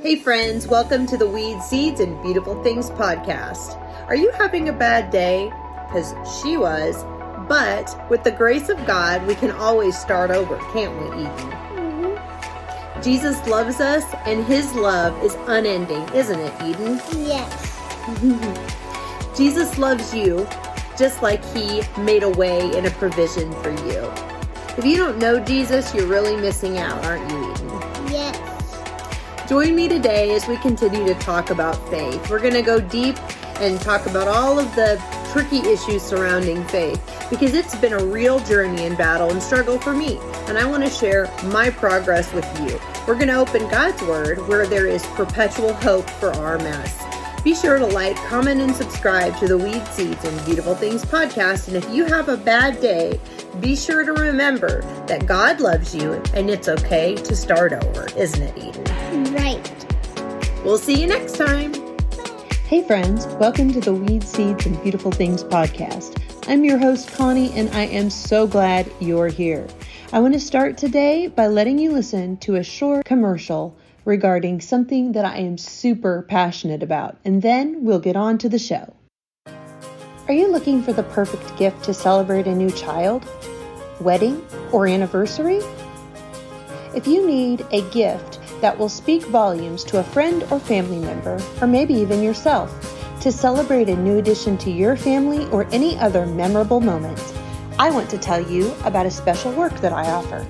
[0.00, 3.76] Hey, friends, welcome to the Weeds Seeds and Beautiful Things podcast.
[4.06, 5.52] Are you having a bad day?
[5.88, 7.02] Because she was.
[7.48, 11.50] But with the grace of God, we can always start over, can't we, Eden?
[12.14, 13.02] Mm-hmm.
[13.02, 17.00] Jesus loves us, and his love is unending, isn't it, Eden?
[17.26, 17.74] Yes.
[19.36, 20.46] Jesus loves you
[20.96, 24.08] just like he made a way and a provision for you.
[24.78, 27.67] If you don't know Jesus, you're really missing out, aren't you, Eden?
[29.48, 32.28] Join me today as we continue to talk about faith.
[32.28, 33.16] We're going to go deep
[33.60, 35.02] and talk about all of the
[35.32, 39.94] tricky issues surrounding faith because it's been a real journey and battle and struggle for
[39.94, 40.18] me.
[40.48, 42.78] And I want to share my progress with you.
[43.06, 47.02] We're going to open God's Word where there is perpetual hope for our mess.
[47.42, 51.68] Be sure to like, comment, and subscribe to the Weeds Seeds and Beautiful Things podcast.
[51.68, 53.18] And if you have a bad day,
[53.60, 58.42] be sure to remember that God loves you and it's okay to start over, isn't
[58.42, 58.97] it, Eden?
[59.08, 59.86] Right.
[60.64, 61.72] We'll see you next time.
[62.66, 66.22] Hey, friends, welcome to the Weeds Seeds and Beautiful Things podcast.
[66.46, 69.66] I'm your host, Connie, and I am so glad you're here.
[70.12, 75.12] I want to start today by letting you listen to a short commercial regarding something
[75.12, 78.94] that I am super passionate about, and then we'll get on to the show.
[79.46, 83.26] Are you looking for the perfect gift to celebrate a new child,
[84.00, 85.60] wedding, or anniversary?
[86.94, 91.40] If you need a gift that will speak volumes to a friend or family member,
[91.60, 92.70] or maybe even yourself,
[93.20, 97.20] to celebrate a new addition to your family or any other memorable moment,
[97.78, 100.46] I want to tell you about a special work that I offer.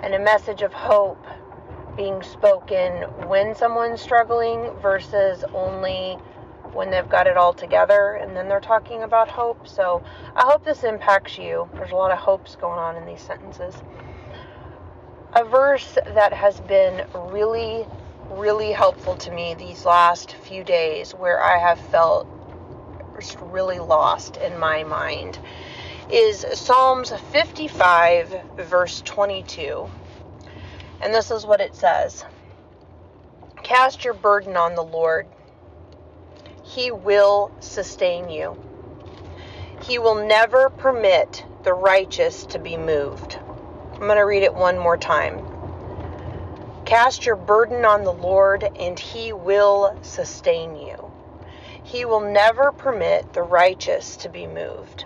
[0.03, 1.25] and a message of hope
[1.95, 6.15] being spoken when someone's struggling versus only
[6.73, 9.65] when they've got it all together and then they're talking about hope.
[9.65, 10.03] So
[10.35, 11.69] I hope this impacts you.
[11.75, 13.75] There's a lot of hopes going on in these sentences.
[15.33, 17.85] A verse that has been really,
[18.29, 22.27] really helpful to me these last few days where I have felt
[23.19, 25.37] just really lost in my mind
[26.09, 29.89] is Psalms 55, verse 22.
[31.01, 32.23] And this is what it says
[33.63, 35.27] Cast your burden on the Lord,
[36.63, 38.57] He will sustain you.
[39.81, 43.36] He will never permit the righteous to be moved.
[43.97, 45.45] I'm going to read it one more time.
[46.85, 51.11] Cast your burden on the Lord, and He will sustain you.
[51.83, 55.05] He will never permit the righteous to be moved.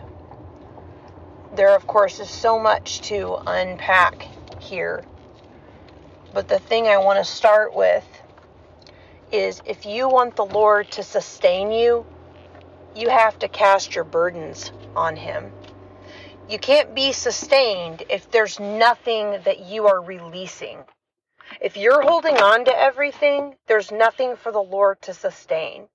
[1.56, 4.28] There, of course, is so much to unpack
[4.62, 5.04] here
[6.34, 8.06] but the thing I want to start with
[9.32, 12.06] is if you want the Lord to sustain you,
[12.96, 15.52] you have to cast your burdens on Him.
[16.50, 20.80] You can't be sustained if there's nothing that you are releasing.
[21.62, 25.88] If you're holding on to everything, there's nothing for the Lord to sustain.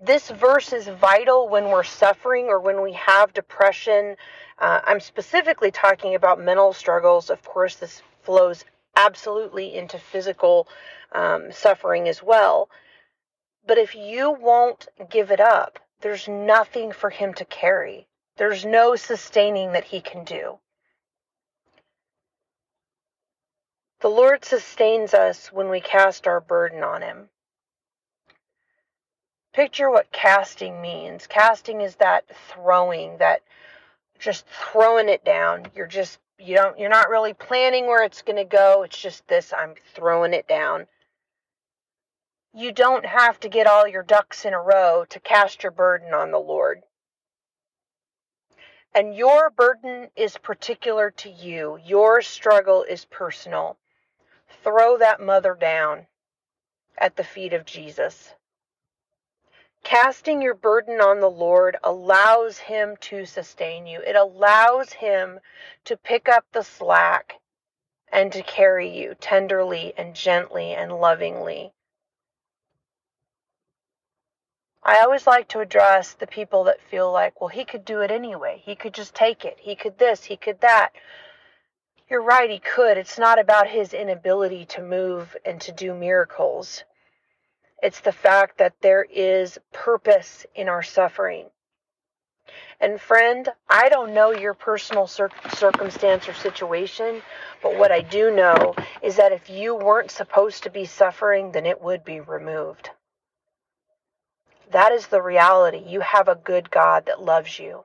[0.00, 4.16] This verse is vital when we're suffering or when we have depression.
[4.58, 7.30] Uh, I'm specifically talking about mental struggles.
[7.30, 8.64] Of course, this flows
[8.96, 10.68] absolutely into physical
[11.12, 12.68] um, suffering as well.
[13.66, 18.06] But if you won't give it up, there's nothing for him to carry.
[18.40, 20.58] There's no sustaining that he can do.
[24.00, 27.28] The Lord sustains us when we cast our burden on him.
[29.52, 31.26] Picture what casting means.
[31.26, 33.42] Casting is that throwing, that
[34.18, 35.66] just throwing it down.
[35.74, 38.84] You're just you don't you're not really planning where it's going to go.
[38.84, 40.86] It's just this I'm throwing it down.
[42.54, 46.14] You don't have to get all your ducks in a row to cast your burden
[46.14, 46.80] on the Lord.
[48.94, 51.78] And your burden is particular to you.
[51.84, 53.78] Your struggle is personal.
[54.64, 56.06] Throw that mother down
[56.98, 58.34] at the feet of Jesus.
[59.84, 64.00] Casting your burden on the Lord allows Him to sustain you.
[64.00, 65.40] It allows Him
[65.84, 67.40] to pick up the slack
[68.12, 71.72] and to carry you tenderly and gently and lovingly.
[74.82, 78.10] I always like to address the people that feel like, well, he could do it
[78.10, 78.62] anyway.
[78.64, 79.58] He could just take it.
[79.60, 80.92] He could this, he could that.
[82.08, 82.96] You're right, he could.
[82.96, 86.82] It's not about his inability to move and to do miracles.
[87.82, 91.46] It's the fact that there is purpose in our suffering.
[92.80, 97.22] And friend, I don't know your personal cir- circumstance or situation,
[97.62, 101.66] but what I do know is that if you weren't supposed to be suffering, then
[101.66, 102.90] it would be removed.
[104.70, 105.82] That is the reality.
[105.86, 107.84] You have a good God that loves you.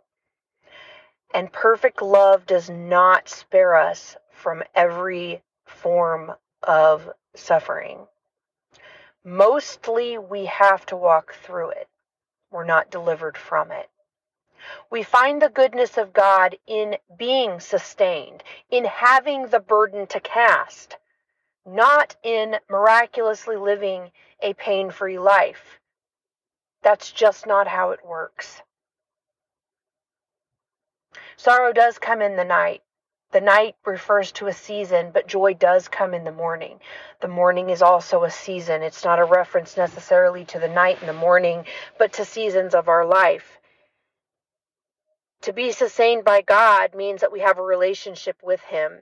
[1.34, 6.34] And perfect love does not spare us from every form
[6.64, 8.08] of suffering.
[9.24, 11.88] Mostly we have to walk through it.
[12.52, 13.90] We're not delivered from it.
[14.92, 20.98] We find the goodness of God in being sustained, in having the burden to cast,
[21.66, 24.12] not in miraculously living
[24.42, 25.80] a pain free life.
[26.86, 28.62] That's just not how it works.
[31.36, 32.84] Sorrow does come in the night.
[33.32, 36.80] The night refers to a season, but joy does come in the morning.
[37.22, 38.84] The morning is also a season.
[38.84, 41.66] It's not a reference necessarily to the night and the morning,
[41.98, 43.58] but to seasons of our life.
[45.42, 49.02] To be sustained by God means that we have a relationship with Him.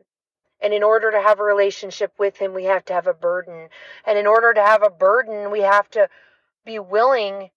[0.61, 3.67] And in order to have a relationship with Him, we have to have a burden.
[4.05, 6.07] And in order to have a burden, we have to
[6.65, 7.49] be willing.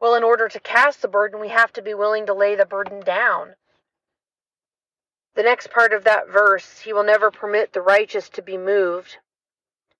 [0.00, 2.64] Well, in order to cast the burden, we have to be willing to lay the
[2.64, 3.54] burden down.
[5.34, 9.18] The next part of that verse, he will never permit the righteous to be moved.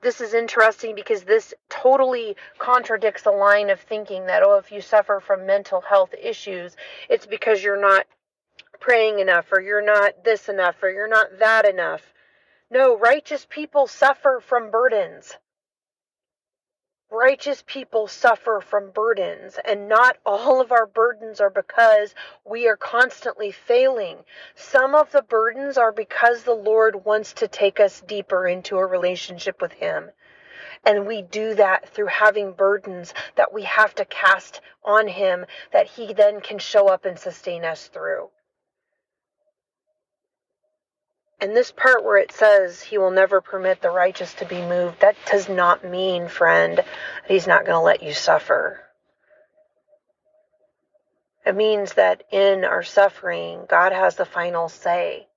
[0.00, 4.80] This is interesting because this totally contradicts the line of thinking that, oh, if you
[4.80, 6.74] suffer from mental health issues,
[7.10, 8.06] it's because you're not
[8.80, 12.02] praying enough, or you're not this enough, or you're not that enough.
[12.70, 15.36] No, righteous people suffer from burdens.
[17.12, 22.14] Righteous people suffer from burdens, and not all of our burdens are because
[22.44, 24.18] we are constantly failing.
[24.54, 28.86] Some of the burdens are because the Lord wants to take us deeper into a
[28.86, 30.12] relationship with Him.
[30.84, 35.88] And we do that through having burdens that we have to cast on Him that
[35.88, 38.30] He then can show up and sustain us through.
[41.40, 45.00] And this part where it says he will never permit the righteous to be moved,
[45.00, 46.86] that does not mean, friend, that
[47.28, 48.80] he's not going to let you suffer.
[51.46, 55.28] It means that in our suffering, God has the final say.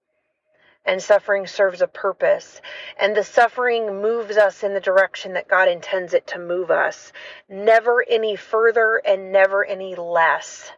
[0.86, 2.60] And suffering serves a purpose.
[3.00, 7.14] And the suffering moves us in the direction that God intends it to move us.
[7.48, 10.70] Never any further and never any less.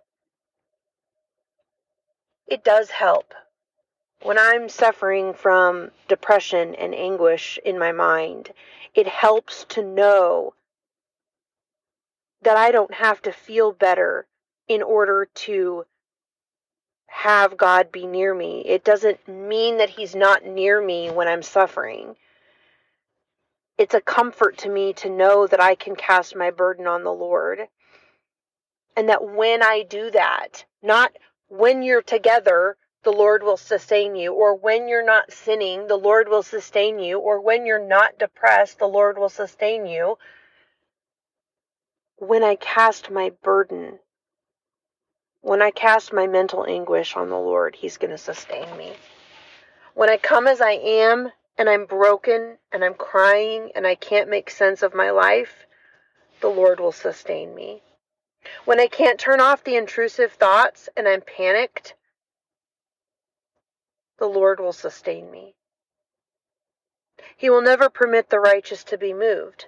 [2.45, 3.33] It does help
[4.25, 8.52] when I'm suffering from depression and anguish in my mind,
[8.95, 10.56] it helps to know
[12.42, 14.26] that I don't have to feel better
[14.68, 15.85] in order to
[17.06, 18.64] have God be near me.
[18.66, 22.16] It doesn't mean that He's not near me when I'm suffering.
[23.78, 27.14] It's a comfort to me to know that I can cast my burden on the
[27.14, 27.68] Lord.
[28.97, 31.11] And that when I do that, not
[31.47, 34.33] when you're together the Lord will sustain you.
[34.33, 37.19] Or when you're not sinning, the Lord will sustain you.
[37.19, 40.18] Or when you're not depressed, the Lord will sustain you.
[42.18, 44.00] When I cast my burden,
[45.42, 48.94] when I cast my mental anguish on the Lord, He's going to sustain me.
[49.94, 54.30] When I come as I am and I'm broken and I'm crying and I can't
[54.30, 55.68] make sense of my life,
[56.42, 57.83] the Lord will sustain me.
[58.66, 61.94] When I can't turn off the intrusive thoughts and I'm panicked,
[64.18, 65.56] the Lord will sustain me.
[67.38, 69.68] He will never permit the righteous to be moved.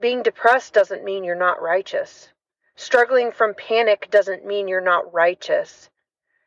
[0.00, 2.28] Being depressed doesn't mean you're not righteous.
[2.76, 5.88] Struggling from panic doesn't mean you're not righteous.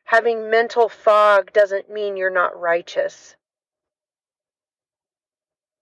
[0.04, 3.36] Having mental fog doesn't mean you're not righteous.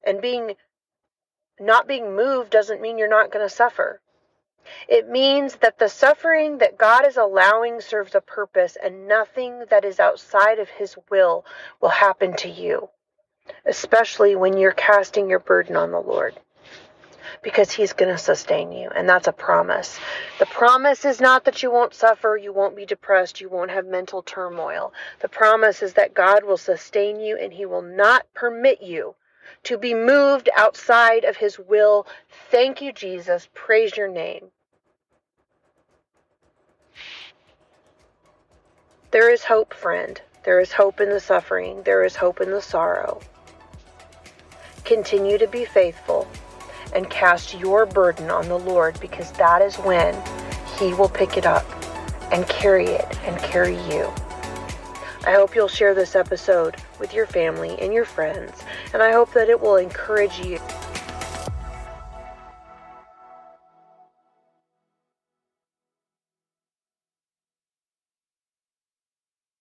[0.04, 0.56] And being
[1.58, 4.00] not being moved doesn't mean you're not going to suffer.
[4.88, 9.84] It means that the suffering that God is allowing serves a purpose and nothing that
[9.84, 11.44] is outside of His will
[11.80, 12.88] will happen to you,
[13.64, 16.34] especially when you're casting your burden on the Lord.
[17.42, 19.98] Because He's going to sustain you, and that's a promise.
[20.38, 23.86] The promise is not that you won't suffer, you won't be depressed, you won't have
[23.86, 24.92] mental turmoil.
[25.20, 29.14] The promise is that God will sustain you and He will not permit you
[29.64, 32.06] to be moved outside of His will.
[32.50, 33.48] Thank you, Jesus.
[33.54, 34.50] Praise your name.
[39.16, 40.20] There is hope, friend.
[40.44, 41.82] There is hope in the suffering.
[41.84, 43.22] There is hope in the sorrow.
[44.84, 46.28] Continue to be faithful
[46.94, 50.22] and cast your burden on the Lord because that is when
[50.78, 51.64] He will pick it up
[52.30, 54.12] and carry it and carry you.
[55.26, 59.32] I hope you'll share this episode with your family and your friends, and I hope
[59.32, 60.58] that it will encourage you